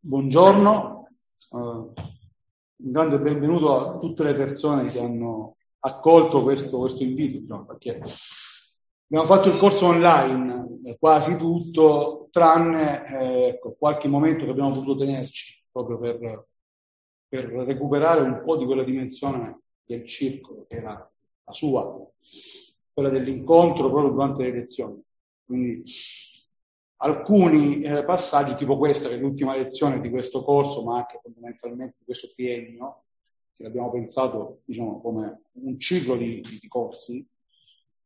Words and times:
buongiorno, 0.00 1.08
uh, 1.50 1.58
un 1.58 1.92
grande 2.76 3.18
benvenuto 3.18 3.76
a 3.76 3.98
tutte 3.98 4.22
le 4.22 4.34
persone 4.34 4.90
che 4.90 5.00
hanno 5.00 5.56
accolto 5.80 6.42
questo, 6.42 6.78
questo 6.78 7.02
invito, 7.02 7.54
no? 7.54 7.66
perché 7.66 8.00
abbiamo 9.06 9.26
fatto 9.26 9.48
il 9.48 9.58
corso 9.58 9.86
online, 9.86 10.80
eh, 10.84 10.96
quasi 10.98 11.36
tutto, 11.36 12.28
tranne 12.30 13.06
eh, 13.06 13.48
ecco, 13.48 13.74
qualche 13.78 14.08
momento 14.08 14.44
che 14.44 14.50
abbiamo 14.50 14.72
potuto 14.72 14.98
tenerci 14.98 15.64
proprio 15.70 15.98
per, 15.98 16.46
per 17.26 17.44
recuperare 17.44 18.20
un 18.20 18.42
po' 18.44 18.56
di 18.56 18.64
quella 18.64 18.84
dimensione 18.84 19.62
del 19.84 20.06
circolo, 20.06 20.64
che 20.68 20.76
era 20.76 21.10
la 21.44 21.52
sua, 21.52 22.08
quella 22.92 23.08
dell'incontro 23.08 23.90
proprio 23.90 24.12
durante 24.12 24.44
le 24.44 24.52
lezioni. 24.52 25.02
Quindi 25.44 25.84
alcuni 26.98 27.82
eh, 27.82 28.04
passaggi, 28.04 28.54
tipo 28.54 28.76
questa, 28.76 29.08
che 29.08 29.16
è 29.16 29.18
l'ultima 29.18 29.56
lezione 29.56 30.00
di 30.00 30.10
questo 30.10 30.42
corso, 30.42 30.82
ma 30.82 30.96
anche 30.98 31.20
fondamentalmente 31.22 31.96
di 31.98 32.04
questo 32.04 32.30
triennio, 32.34 33.04
che 33.56 33.66
abbiamo 33.66 33.90
pensato 33.90 34.60
diciamo, 34.64 35.00
come 35.00 35.42
un 35.52 35.78
ciclo 35.78 36.16
di, 36.16 36.40
di, 36.40 36.68
corsi, 36.68 37.26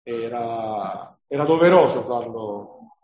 era, 0.02 1.18
era 1.26 1.44
doveroso 1.44 2.02
farlo, 2.02 2.96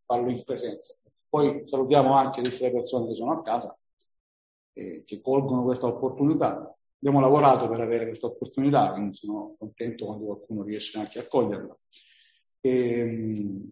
farlo, 0.00 0.28
in 0.30 0.42
presenza. 0.44 0.94
Poi 1.28 1.66
salutiamo 1.66 2.14
anche 2.14 2.42
tutte 2.42 2.62
le 2.62 2.70
persone 2.70 3.08
che 3.08 3.14
sono 3.14 3.32
a 3.32 3.42
casa, 3.42 3.76
eh, 4.74 5.02
che 5.04 5.20
colgono 5.20 5.64
questa 5.64 5.86
opportunità. 5.86 6.74
Abbiamo 6.98 7.20
lavorato 7.20 7.68
per 7.68 7.80
avere 7.80 8.06
questa 8.06 8.26
opportunità, 8.26 8.92
quindi 8.92 9.16
sono 9.16 9.54
contento 9.58 10.06
quando 10.06 10.24
qualcuno 10.24 10.62
riesce 10.62 10.98
anche 10.98 11.18
a 11.18 11.26
coglierla. 11.26 11.76
E, 12.60 13.62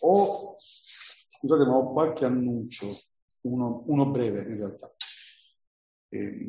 ehm, 0.00 0.10
ho, 0.10 0.54
scusate, 0.56 1.64
ma 1.64 1.76
ho 1.76 1.92
qualche 1.92 2.24
annuncio, 2.24 2.86
uno, 3.42 3.82
uno 3.86 4.06
breve 4.10 4.40
in 4.40 4.56
realtà. 4.56 4.92
Eh, 6.08 6.46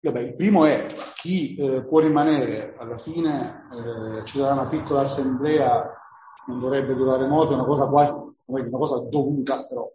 vabbè, 0.00 0.20
il 0.20 0.36
primo 0.36 0.64
è 0.64 0.86
chi 1.14 1.56
eh, 1.56 1.84
può 1.84 2.00
rimanere 2.00 2.76
alla 2.78 2.98
fine, 2.98 3.68
eh, 3.72 4.24
ci 4.24 4.38
sarà 4.38 4.52
una 4.52 4.68
piccola 4.68 5.00
assemblea, 5.00 5.92
non 6.46 6.60
dovrebbe 6.60 6.94
durare 6.94 7.26
molto, 7.26 7.52
è 7.52 7.56
una 7.56 7.64
cosa 7.64 7.88
quasi, 7.88 8.12
una 8.44 8.78
cosa 8.78 9.08
dovuta, 9.08 9.66
però 9.66 9.90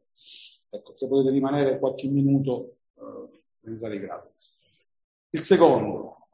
ecco, 0.70 0.94
se 0.96 1.08
potete 1.08 1.32
rimanere 1.32 1.80
qualche 1.80 2.08
minuto, 2.08 2.78
eh, 2.96 3.40
pensate 3.62 4.00
grado. 4.00 4.34
Il 5.30 5.44
secondo, 5.44 6.28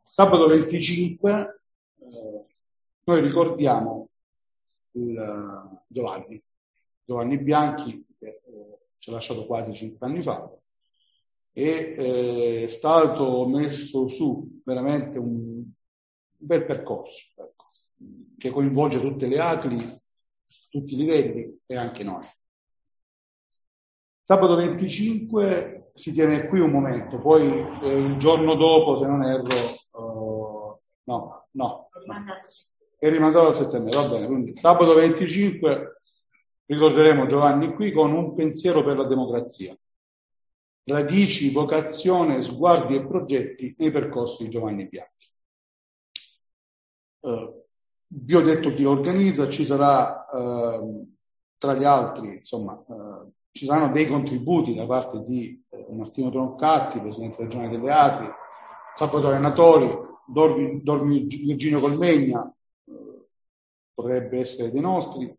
sabato 0.00 0.46
25, 0.46 1.60
eh, 1.98 2.44
noi 3.04 3.20
ricordiamo 3.20 4.09
il 4.92 5.84
Giovanni, 5.86 6.42
Giovanni 7.04 7.38
Bianchi, 7.38 8.06
che 8.18 8.26
eh, 8.44 8.78
ci 8.98 9.10
ha 9.10 9.14
lasciato 9.14 9.46
quasi 9.46 9.74
cinque 9.74 10.06
anni 10.06 10.22
fa, 10.22 10.48
e 11.52 11.94
eh, 11.98 12.62
è 12.66 12.70
stato 12.70 13.46
messo 13.46 14.08
su 14.08 14.60
veramente 14.64 15.18
un 15.18 15.64
bel 16.36 16.64
percorso, 16.64 17.20
ecco, 17.36 17.64
che 18.38 18.50
coinvolge 18.50 19.00
tutte 19.00 19.26
le 19.26 19.38
ACLI, 19.38 19.98
tutti 20.70 20.94
i 20.94 20.96
livelli 20.96 21.60
e 21.66 21.76
anche 21.76 22.04
noi. 22.04 22.26
Sabato 24.22 24.54
25 24.54 25.90
si 25.94 26.12
tiene 26.12 26.46
qui 26.46 26.60
un 26.60 26.70
momento, 26.70 27.18
poi 27.18 27.48
eh, 27.82 27.98
il 27.98 28.16
giorno 28.18 28.54
dopo, 28.54 28.98
se 28.98 29.06
non 29.06 29.24
erro, 29.24 29.74
uh, 29.90 30.80
no, 31.02 31.48
no, 31.50 31.50
no, 31.50 31.88
è 33.00 33.08
rimandato 33.08 33.48
a 33.48 33.52
settembre, 33.54 33.96
va 33.96 34.06
bene, 34.08 34.26
quindi 34.26 34.54
sabato 34.54 34.92
25 34.92 36.02
ricorderemo 36.66 37.26
Giovanni 37.26 37.72
qui 37.72 37.92
con 37.92 38.12
un 38.12 38.34
pensiero 38.34 38.84
per 38.84 38.98
la 38.98 39.06
democrazia. 39.06 39.74
Radici, 40.84 41.50
vocazione, 41.50 42.42
sguardi 42.42 42.96
e 42.96 43.06
progetti 43.06 43.74
nei 43.78 43.90
percorsi 43.90 44.44
di 44.44 44.50
Giovanni 44.50 44.86
Bianchi. 44.86 45.28
Uh, 47.20 47.64
vi 48.26 48.34
ho 48.34 48.42
detto 48.42 48.74
chi 48.74 48.84
organizza, 48.84 49.48
ci 49.48 49.64
sarà 49.64 50.26
uh, 50.30 51.08
tra 51.56 51.74
gli 51.74 51.84
altri, 51.84 52.36
insomma, 52.36 52.74
uh, 52.86 53.32
ci 53.50 53.64
saranno 53.64 53.92
dei 53.92 54.06
contributi 54.06 54.74
da 54.74 54.86
parte 54.86 55.24
di 55.26 55.58
Martino 55.92 56.30
Troncatti, 56.30 57.00
Presidente 57.00 57.44
regionale 57.44 57.70
delle 57.70 57.92
Acri, 57.92 58.28
Salvatore 58.94 59.38
Natori, 59.38 59.88
Dormi, 60.26 60.82
Dormi 60.82 61.20
Virginio 61.20 61.80
Colmegna, 61.80 62.54
potrebbe 64.00 64.38
essere 64.38 64.70
dei 64.70 64.80
nostri. 64.80 65.36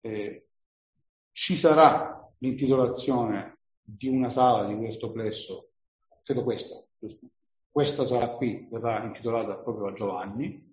Eh, 0.00 0.46
ci 1.32 1.56
sarà 1.56 2.30
l'intitolazione 2.38 3.58
di 3.82 4.08
una 4.08 4.30
sala 4.30 4.66
di 4.66 4.76
questo 4.76 5.10
plesso, 5.10 5.70
credo 6.22 6.44
questa, 6.44 6.82
giusto? 6.98 7.26
Questa 7.70 8.04
sarà 8.04 8.28
qui, 8.28 8.68
verrà 8.70 9.02
intitolata 9.02 9.56
proprio 9.56 9.88
a 9.88 9.92
Giovanni, 9.94 10.72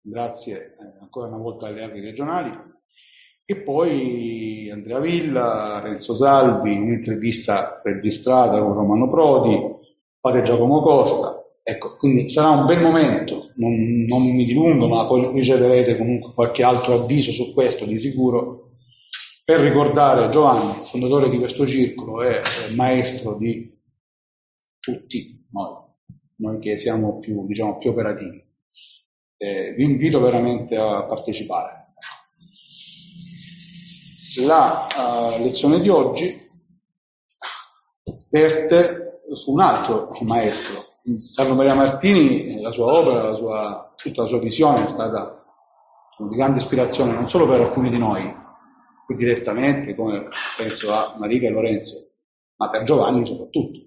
grazie 0.00 0.76
eh, 0.76 0.98
ancora 1.00 1.28
una 1.28 1.36
volta 1.36 1.66
alle 1.66 1.84
aree 1.84 2.02
regionali. 2.02 2.72
E 3.46 3.56
poi 3.62 4.70
Andrea 4.70 5.00
Villa, 5.00 5.80
Renzo 5.80 6.14
Salvi, 6.14 6.76
un'intervista 6.76 7.80
registrata 7.84 8.60
con 8.60 8.72
Romano 8.72 9.08
Prodi, 9.08 9.56
Padre 10.18 10.42
Giacomo 10.42 10.80
Costa, 10.80 11.33
Ecco, 11.66 11.96
quindi 11.96 12.30
sarà 12.30 12.50
un 12.50 12.66
bel 12.66 12.82
momento, 12.82 13.52
non, 13.54 14.04
non 14.06 14.22
mi 14.22 14.44
dilungo, 14.44 14.86
ma 14.86 15.06
poi 15.06 15.32
riceverete 15.32 15.96
comunque 15.96 16.34
qualche 16.34 16.62
altro 16.62 17.00
avviso 17.00 17.32
su 17.32 17.54
questo 17.54 17.86
di 17.86 17.98
sicuro, 17.98 18.72
per 19.42 19.60
ricordare 19.60 20.30
Giovanni, 20.30 20.74
fondatore 20.86 21.30
di 21.30 21.38
questo 21.38 21.66
circolo 21.66 22.22
e 22.22 22.42
maestro 22.74 23.38
di 23.38 23.74
tutti 24.78 25.46
noi, 25.52 25.76
noi 26.36 26.58
che 26.58 26.76
siamo 26.76 27.18
più, 27.18 27.46
diciamo, 27.46 27.78
più 27.78 27.88
operativi. 27.88 28.44
Eh, 29.38 29.72
vi 29.72 29.84
invito 29.84 30.20
veramente 30.20 30.76
a 30.76 31.04
partecipare. 31.04 31.94
La 34.46 34.86
uh, 35.38 35.42
lezione 35.42 35.80
di 35.80 35.88
oggi 35.88 36.46
verte 38.28 39.22
su 39.32 39.52
un 39.52 39.60
altro 39.60 40.10
maestro, 40.20 40.93
Carlo 41.34 41.54
Maria 41.54 41.74
Martini, 41.74 42.62
la 42.62 42.72
sua 42.72 42.86
opera, 42.94 43.28
la 43.28 43.36
sua, 43.36 43.92
tutta 43.94 44.22
la 44.22 44.28
sua 44.28 44.38
visione 44.38 44.86
è 44.86 44.88
stata 44.88 45.44
di 46.16 46.34
grande 46.34 46.60
ispirazione 46.60 47.12
non 47.12 47.28
solo 47.28 47.46
per 47.46 47.60
alcuni 47.60 47.90
di 47.90 47.98
noi, 47.98 48.34
qui 49.04 49.14
direttamente, 49.14 49.94
come 49.94 50.28
penso 50.56 50.90
a 50.92 51.14
Marica 51.18 51.46
e 51.46 51.50
Lorenzo, 51.50 52.12
ma 52.56 52.70
per 52.70 52.84
Giovanni 52.84 53.26
soprattutto. 53.26 53.80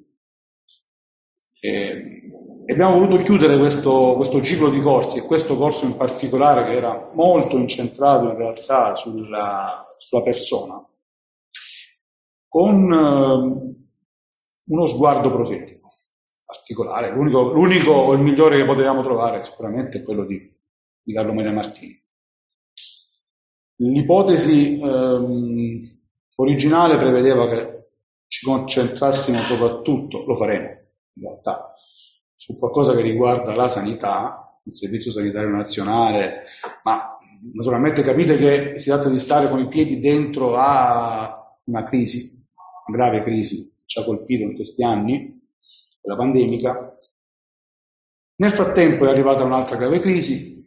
E, 1.59 2.21
e 2.67 2.71
abbiamo 2.71 2.99
voluto 2.99 3.23
chiudere 3.23 3.57
questo, 3.57 4.13
questo, 4.15 4.43
ciclo 4.43 4.69
di 4.69 4.79
corsi, 4.79 5.17
e 5.17 5.23
questo 5.23 5.57
corso 5.57 5.85
in 5.85 5.97
particolare 5.97 6.65
che 6.65 6.73
era 6.73 7.09
molto 7.15 7.57
incentrato 7.57 8.25
in 8.29 8.37
realtà 8.37 8.95
sulla, 8.95 9.87
sulla 9.97 10.21
persona, 10.21 10.87
con 12.47 12.93
eh, 12.93 13.75
uno 14.67 14.85
sguardo 14.85 15.31
profetico 15.31 15.76
particolare. 16.67 17.11
L'unico, 17.11 17.53
l'unico 17.53 17.91
o 17.91 18.13
il 18.13 18.21
migliore 18.21 18.57
che 18.57 18.65
potevamo 18.65 19.01
trovare 19.01 19.43
sicuramente 19.43 19.99
è 19.99 20.03
quello 20.03 20.25
di, 20.25 20.37
di 21.01 21.13
Carlo 21.13 21.33
Maria 21.33 21.53
Martini. 21.53 21.97
L'ipotesi 23.77 24.79
ehm, 24.79 25.99
originale 26.35 26.97
prevedeva 26.97 27.47
che 27.47 27.75
ci 28.27 28.45
concentrassimo 28.45 29.39
soprattutto, 29.39 30.25
lo 30.25 30.35
faremo 30.35 30.67
in 31.13 31.23
realtà, 31.23 31.73
su 32.33 32.57
qualcosa 32.57 32.93
che 32.93 33.01
riguarda 33.01 33.55
la 33.55 33.69
sanità, 33.69 34.59
il 34.63 34.73
Servizio 34.73 35.11
Sanitario 35.11 35.49
Nazionale, 35.49 36.43
ma 36.83 37.15
naturalmente 37.53 38.03
capite 38.03 38.37
che 38.37 38.79
si 38.79 38.89
tratta 38.89 39.09
di 39.09 39.19
stare 39.19 39.47
con 39.47 39.59
i 39.59 39.69
piedi 39.69 39.99
dentro 39.99 40.55
a 40.57 41.57
una 41.65 41.83
crisi, 41.83 42.45
una 42.87 42.97
grave 42.97 43.23
crisi 43.23 43.71
che 43.77 43.83
ci 43.85 43.99
ha 43.99 44.03
colpito 44.03 44.43
in 44.43 44.55
questi 44.55 44.83
anni, 44.83 45.36
quella 46.07 46.15
pandemica. 46.15 46.97
Nel 48.35 48.51
frattempo 48.53 49.05
è 49.05 49.09
arrivata 49.09 49.43
un'altra 49.43 49.75
grave 49.75 49.99
crisi 49.99 50.65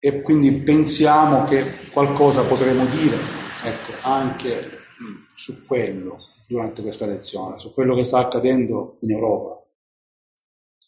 e 0.00 0.22
quindi 0.22 0.52
pensiamo 0.62 1.44
che 1.44 1.90
qualcosa 1.92 2.42
potremo 2.42 2.84
dire 2.86 3.16
ecco, 3.62 3.92
anche 4.02 4.78
su 5.36 5.64
quello 5.64 6.18
durante 6.48 6.82
questa 6.82 7.06
lezione, 7.06 7.60
su 7.60 7.72
quello 7.72 7.94
che 7.94 8.04
sta 8.04 8.18
accadendo 8.18 8.96
in 9.02 9.12
Europa, 9.12 9.64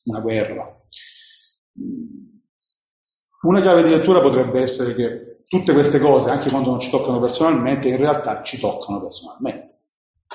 una 0.04 0.20
guerra. 0.20 0.82
Una 3.42 3.60
chiave 3.60 3.82
di 3.84 3.90
lettura 3.90 4.20
potrebbe 4.20 4.60
essere 4.60 4.94
che 4.94 5.42
tutte 5.46 5.72
queste 5.72 6.00
cose, 6.00 6.30
anche 6.30 6.48
quando 6.50 6.70
non 6.70 6.80
ci 6.80 6.90
toccano 6.90 7.20
personalmente, 7.20 7.88
in 7.88 7.96
realtà 7.98 8.42
ci 8.42 8.58
toccano 8.58 9.02
personalmente 9.02 9.71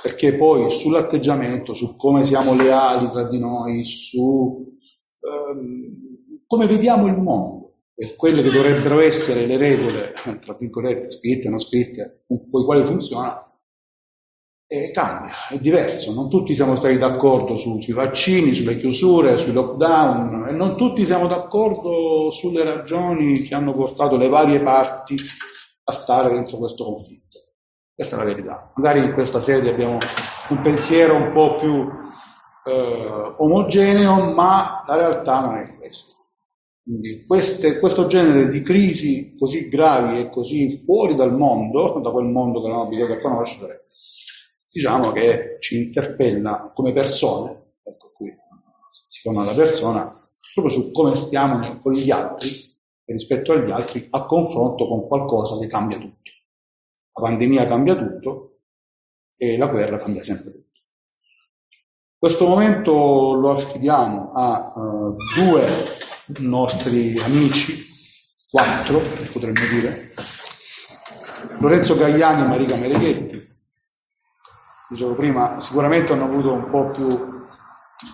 perché 0.02 0.36
poi 0.36 0.76
sull'atteggiamento, 0.76 1.76
su 1.76 1.96
come 1.96 2.26
siamo 2.26 2.56
leali 2.56 3.10
tra 3.10 3.24
di 3.24 3.40
noi, 3.40 3.86
su 3.86 4.66
ehm, 5.22 6.06
come 6.46 6.68
vediamo 6.68 7.08
il 7.08 7.18
mondo 7.18 7.74
e 7.96 8.16
quelle 8.16 8.42
che 8.42 8.52
dovrebbero 8.52 9.02
essere 9.02 9.46
le 9.46 9.58
regole, 9.58 10.14
tra 10.44 10.56
virgolette, 10.58 11.12
scritte 11.12 11.48
o 11.48 11.52
non 11.52 11.60
scritte, 11.60 12.24
con 12.28 12.60
le 12.60 12.66
quali 12.66 12.86
funziona, 12.86 13.48
e 14.70 14.92
cambia, 14.92 15.48
è 15.50 15.58
diverso. 15.58 16.14
Non 16.14 16.30
tutti 16.30 16.54
siamo 16.54 16.76
stati 16.76 16.98
d'accordo 16.98 17.56
su, 17.56 17.80
sui 17.80 17.94
vaccini, 17.94 18.54
sulle 18.54 18.78
chiusure, 18.78 19.38
sui 19.38 19.54
lockdown 19.54 20.48
e 20.50 20.52
non 20.52 20.76
tutti 20.76 21.06
siamo 21.06 21.28
d'accordo 21.28 22.32
sulle 22.32 22.64
ragioni 22.64 23.44
che 23.44 23.56
hanno 23.56 23.74
portato 23.74 24.18
le 24.18 24.28
varie 24.28 24.62
parti 24.62 25.16
a 25.86 25.92
stare 25.94 26.34
dentro 26.34 26.58
questo 26.58 26.84
conflitto. 26.84 27.27
Questa 27.98 28.16
è 28.16 28.20
la 28.20 28.26
verità. 28.26 28.72
Magari 28.76 29.00
in 29.00 29.14
questa 29.14 29.42
sede 29.42 29.72
abbiamo 29.72 29.98
un 30.50 30.62
pensiero 30.62 31.16
un 31.16 31.32
po' 31.34 31.56
più 31.56 31.90
eh, 32.64 33.34
omogeneo, 33.38 34.36
ma 34.36 34.84
la 34.86 34.96
realtà 34.98 35.40
non 35.40 35.58
è 35.58 35.76
questa. 35.78 36.14
Quindi 36.84 37.26
queste, 37.26 37.80
questo 37.80 38.06
genere 38.06 38.50
di 38.50 38.62
crisi 38.62 39.36
così 39.36 39.68
gravi 39.68 40.20
e 40.20 40.30
così 40.30 40.84
fuori 40.86 41.16
dal 41.16 41.36
mondo, 41.36 41.98
da 42.00 42.12
quel 42.12 42.28
mondo 42.28 42.62
che 42.62 42.68
non 42.68 42.86
abituati 42.86 43.14
a 43.14 43.20
conoscere, 43.20 43.88
diciamo 44.72 45.12
che 45.12 45.58
ci 45.60 45.86
interpella 45.86 46.72
come 46.76 46.94
persone, 46.94 47.78
ecco 47.82 48.12
qui 48.16 48.32
si 49.10 49.22
chiama 49.22 49.44
la 49.44 49.56
persona, 49.56 50.16
proprio 50.54 50.72
su 50.72 50.92
come 50.92 51.16
stiamo 51.16 51.80
con 51.82 51.94
gli 51.94 52.12
altri 52.12 52.50
e 53.06 53.14
rispetto 53.14 53.54
agli 53.54 53.72
altri 53.72 54.06
a 54.12 54.24
confronto 54.26 54.88
con 54.88 55.08
qualcosa 55.08 55.58
che 55.58 55.66
cambia 55.66 55.98
tutto. 55.98 56.36
La 57.18 57.30
pandemia 57.30 57.66
cambia 57.66 57.96
tutto 57.96 58.60
e 59.36 59.58
la 59.58 59.66
guerra 59.68 59.98
cambia 59.98 60.22
sempre 60.22 60.52
tutto. 60.52 60.68
Questo 62.16 62.48
momento 62.48 63.34
lo 63.34 63.52
affidiamo 63.52 64.31
a 64.34 64.74
uh, 64.75 65.16
due 65.36 65.98
nostri 66.40 67.18
amici, 67.18 67.84
quattro 68.52 69.00
potremmo 69.31 69.66
dire, 69.68 70.14
Lorenzo 71.60 71.96
Gagliani 71.96 72.44
e 72.44 72.48
Marica 72.48 72.75
Mereghetti, 72.75 73.48
dicevo 74.90 75.16
prima, 75.16 75.60
sicuramente 75.60 76.14
hanno 76.14 76.25
avuto 76.25 76.52
un 76.52 76.69
po' 76.69 76.90
più 76.90 77.46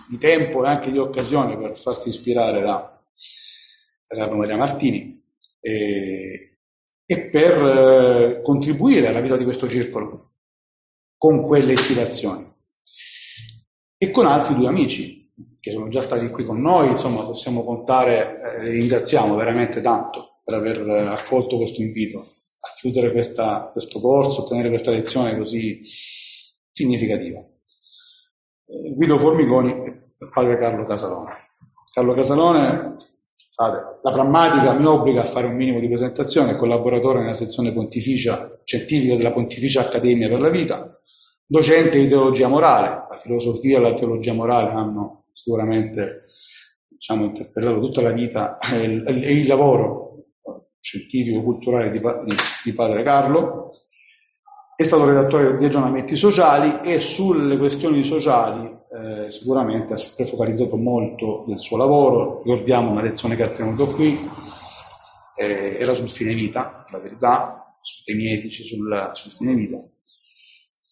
di 0.08 0.16
tempo 0.16 0.64
e 0.64 0.68
anche 0.68 0.90
di 0.90 0.98
occasione 0.98 1.58
per 1.58 1.78
farsi 1.78 2.08
ispirare 2.08 2.62
da 2.62 3.02
Carlo 4.06 4.36
Maria 4.36 4.56
Martini 4.56 5.22
e, 5.60 6.53
e 7.06 7.28
per 7.28 7.62
eh, 7.62 8.42
contribuire 8.42 9.08
alla 9.08 9.20
vita 9.20 9.36
di 9.36 9.44
questo 9.44 9.68
circolo 9.68 10.32
con 11.16 11.46
quelle 11.46 11.72
ispirazioni. 11.74 12.52
E 13.96 14.10
con 14.10 14.26
altri 14.26 14.54
due 14.54 14.68
amici 14.68 15.32
che 15.58 15.70
sono 15.70 15.88
già 15.88 16.02
stati 16.02 16.28
qui 16.28 16.44
con 16.44 16.60
noi, 16.60 16.88
insomma 16.88 17.24
possiamo 17.24 17.64
contare, 17.64 18.58
eh, 18.58 18.70
ringraziamo 18.70 19.34
veramente 19.34 19.80
tanto 19.80 20.40
per 20.44 20.54
aver 20.54 20.86
accolto 21.08 21.56
questo 21.56 21.80
invito 21.80 22.18
a 22.18 22.74
chiudere 22.76 23.12
questa, 23.12 23.70
questo 23.72 24.00
corso, 24.00 24.42
a 24.42 24.46
tenere 24.46 24.68
questa 24.68 24.90
lezione 24.90 25.36
così 25.36 25.82
significativa. 26.70 27.38
Eh, 27.38 28.94
Guido 28.94 29.18
Formigoni 29.18 29.72
e 29.72 30.06
padre 30.32 30.58
Carlo 30.58 30.84
Casalone. 30.84 31.32
Carlo 31.92 32.14
Casalone, 32.14 32.96
la 33.56 34.10
prammatica 34.12 34.72
mi 34.72 34.86
obbliga 34.86 35.22
a 35.22 35.26
fare 35.26 35.46
un 35.46 35.54
minimo 35.54 35.78
di 35.78 35.86
presentazione, 35.86 36.52
è 36.52 36.56
collaboratore 36.56 37.20
nella 37.20 37.34
sezione 37.34 37.72
pontificia 37.72 38.60
scientifica 38.64 39.16
della 39.16 39.32
Pontificia 39.32 39.82
Accademia 39.82 40.28
per 40.28 40.40
la 40.40 40.50
Vita, 40.50 40.98
docente 41.46 41.98
di 41.98 42.08
teologia 42.08 42.48
morale, 42.48 43.06
la 43.10 43.18
filosofia 43.22 43.78
e 43.78 43.80
la 43.80 43.94
teologia 43.94 44.32
morale 44.32 44.70
hanno 44.70 45.26
sicuramente 45.32 46.24
diciamo, 46.88 47.24
interpellato 47.26 47.80
tutta 47.80 48.00
la 48.00 48.12
vita 48.12 48.58
e 48.58 48.76
il, 48.76 49.04
il, 49.06 49.46
lavoro 49.46 50.24
scientifico, 50.80 51.42
culturale 51.42 51.90
di, 51.90 51.98
di, 51.98 52.34
di 52.64 52.72
padre 52.72 53.02
Carlo, 53.02 53.72
è 54.74 54.82
stato 54.82 55.04
redattore 55.04 55.56
di 55.58 55.66
aggiornamenti 55.66 56.16
sociali 56.16 56.80
e 56.82 56.98
sulle 56.98 57.56
questioni 57.56 58.02
sociali 58.02 58.82
eh, 58.94 59.30
sicuramente 59.30 59.92
ha 59.92 59.96
sempre 59.96 60.26
focalizzato 60.26 60.76
molto 60.76 61.44
del 61.46 61.60
suo 61.60 61.76
lavoro. 61.76 62.42
Ricordiamo 62.44 62.90
una 62.90 63.02
lezione 63.02 63.36
che 63.36 63.42
ha 63.42 63.50
tenuto 63.50 63.88
qui, 63.88 64.18
eh, 65.36 65.76
era 65.78 65.94
sul 65.94 66.10
fine 66.10 66.34
vita, 66.34 66.86
la 66.90 66.98
verità, 66.98 67.76
sui 67.80 68.04
temi 68.04 68.32
etici 68.32 68.62
sul, 68.64 69.10
sul 69.14 69.32
fine 69.32 69.54
vita. 69.54 69.82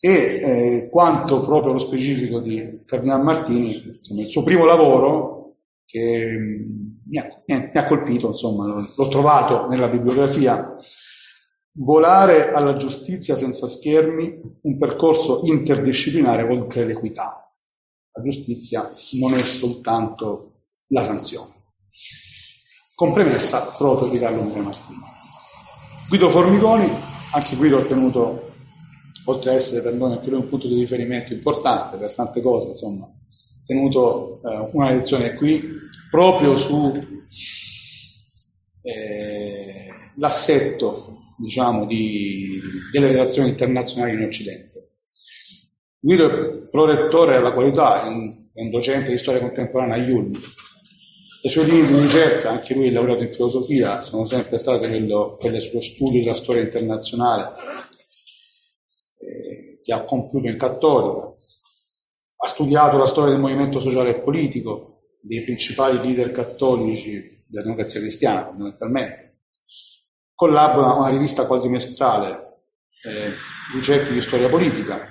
E 0.00 0.10
eh, 0.10 0.88
quanto 0.90 1.42
proprio 1.42 1.74
lo 1.74 1.78
specifico 1.78 2.40
di 2.40 2.82
Cardinal 2.84 3.22
Martini, 3.22 3.96
insomma, 3.96 4.22
il 4.22 4.28
suo 4.28 4.42
primo 4.42 4.64
lavoro 4.64 5.58
che 5.84 6.36
mi 7.04 7.18
ha, 7.18 7.42
mi 7.46 7.70
ha 7.72 7.86
colpito, 7.86 8.28
insomma, 8.28 8.90
l'ho 8.94 9.08
trovato 9.08 9.68
nella 9.68 9.88
bibliografia 9.88 10.76
Volare 11.74 12.50
alla 12.50 12.76
giustizia 12.76 13.34
senza 13.34 13.66
schermi, 13.66 14.58
un 14.60 14.76
percorso 14.76 15.40
interdisciplinare 15.44 16.42
oltre 16.42 16.84
l'equità. 16.84 17.50
La 18.14 18.22
giustizia 18.22 18.90
non 19.12 19.34
è 19.34 19.42
soltanto 19.44 20.38
la 20.88 21.02
sanzione. 21.02 21.52
Con 22.94 23.12
proprio 23.76 24.08
di 24.08 24.18
Carlo 24.18 24.42
Maria 24.42 24.62
Martini. 24.62 25.00
Guido 26.08 26.30
Formigoni, 26.30 26.90
anche 27.32 27.56
Guido 27.56 27.78
ha 27.78 27.80
ottenuto, 27.80 28.52
oltre 29.24 29.50
ad 29.50 29.56
essere 29.56 29.80
per 29.82 29.94
noi 29.94 30.12
anche 30.12 30.28
lui 30.28 30.40
un 30.40 30.48
punto 30.48 30.68
di 30.68 30.74
riferimento 30.74 31.32
importante 31.32 31.96
per 31.96 32.12
tante 32.12 32.42
cose, 32.42 32.68
insomma, 32.70 33.06
ha 33.06 33.64
tenuto 33.64 34.40
eh, 34.44 34.68
una 34.72 34.90
lezione 34.90 35.34
qui 35.34 35.62
proprio 36.10 36.56
su 36.58 36.92
eh, 38.82 39.88
diciamo, 41.38 41.86
di, 41.86 42.60
delle 42.92 43.08
relazioni 43.08 43.50
internazionali 43.50 44.14
in 44.14 44.24
Occidente. 44.24 44.71
Guido 46.04 46.26
è 46.26 46.68
prorettore 46.68 47.36
della 47.36 47.52
qualità, 47.52 48.02
è 48.02 48.08
un, 48.08 48.34
è 48.52 48.60
un 48.60 48.70
docente 48.70 49.12
di 49.12 49.18
storia 49.18 49.40
contemporanea 49.40 49.94
a 49.94 49.98
Yulm. 49.98 50.32
Le 51.42 51.48
sue 51.48 51.62
linee 51.62 51.92
di 51.92 52.00
ricerca, 52.00 52.50
anche 52.50 52.74
lui 52.74 52.88
è 52.88 52.90
laureato 52.90 53.22
in 53.22 53.30
filosofia, 53.30 54.02
sono 54.02 54.24
sempre 54.24 54.58
state 54.58 54.88
quello, 54.88 55.36
quelle 55.38 55.60
sullo 55.60 55.80
studio 55.80 56.20
della 56.20 56.34
storia 56.34 56.62
internazionale 56.62 57.52
eh, 59.20 59.80
che 59.80 59.92
ha 59.92 60.02
compiuto 60.02 60.48
in 60.48 60.58
Cattolica. 60.58 61.36
Ha 62.38 62.48
studiato 62.48 62.98
la 62.98 63.06
storia 63.06 63.34
del 63.34 63.40
movimento 63.40 63.78
sociale 63.78 64.10
e 64.10 64.20
politico, 64.22 65.02
dei 65.20 65.44
principali 65.44 65.98
leader 65.98 66.32
cattolici 66.32 67.44
della 67.46 67.62
democrazia 67.62 68.00
cristiana, 68.00 68.46
fondamentalmente 68.46 69.36
collabora 70.34 70.88
a 70.88 70.96
una 70.96 71.10
rivista 71.10 71.46
quadrimestrale, 71.46 72.64
eh, 73.04 73.32
Ricerche 73.72 74.12
di 74.12 74.20
Storia 74.20 74.48
Politica, 74.48 75.06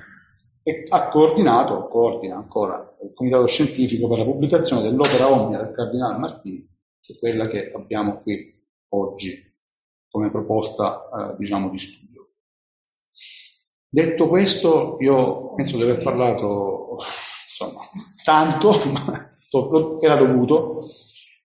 e 0.64 0.86
ha 0.90 1.08
coordinato, 1.10 1.88
coordina 1.88 2.36
ancora, 2.36 2.92
il 3.04 3.14
Comitato 3.14 3.48
Scientifico 3.48 4.08
per 4.08 4.20
la 4.20 4.24
pubblicazione 4.24 4.84
dell'opera 4.84 5.32
omnia 5.32 5.58
del 5.58 5.74
Cardinale 5.74 6.18
Martini, 6.18 6.68
che 7.02 7.14
è 7.14 7.20
quella 7.20 7.48
che 7.48 7.72
abbiamo 7.74 8.22
qui 8.22 8.54
oggi 8.90 9.50
come 10.10 10.30
proposta, 10.30 11.10
eh, 11.10 11.36
diciamo, 11.38 11.70
di 11.70 11.78
studio. 11.78 12.30
Detto 13.88 14.28
questo, 14.28 14.98
io 15.00 15.54
penso 15.56 15.78
di 15.78 15.84
aver 15.84 16.04
parlato, 16.04 16.98
insomma, 17.44 17.90
tanto, 18.24 18.72
ma 18.92 19.30
era 20.02 20.16
dovuto, 20.16 20.90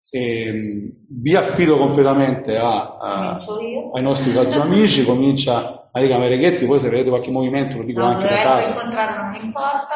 e, 0.10 0.48
ehm, 0.48 1.06
vi 1.10 1.36
affido 1.36 1.78
completamente 1.78 2.58
a, 2.58 2.98
a, 2.98 3.46
ai 3.94 4.02
nostri 4.04 4.32
quattro 4.32 4.62
amici, 4.62 5.04
comincia 5.04 5.75
Marica 5.96 6.18
Mereghetti, 6.18 6.66
poi 6.66 6.82
se 6.82 6.90
vedete 6.90 7.08
qualche 7.08 7.32
movimento 7.32 7.78
lo 7.78 7.84
dico 7.86 8.02
no, 8.02 8.08
anche 8.08 8.28
da 8.28 8.42
casa. 8.42 8.68
incontrato 8.68 9.22
non 9.22 9.36
importa. 9.42 9.96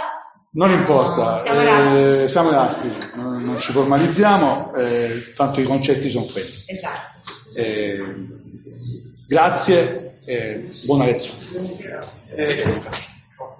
Non 0.52 0.72
importa, 0.72 1.40
siamo, 1.42 1.60
eh, 1.62 2.30
siamo 2.30 2.50
elastici, 2.50 3.18
non, 3.18 3.44
non, 3.44 3.60
ci 3.60 3.72
formalizziamo, 3.74 4.74
eh, 4.76 5.34
tanto 5.36 5.60
i 5.60 5.66
concetti 5.66 6.10
sono 6.10 6.26
quelli. 6.26 6.48
Esatto. 6.68 7.30
Eh, 7.54 8.02
grazie 9.28 10.16
e 10.26 10.70
buona 10.86 11.04
lezione. 11.04 11.38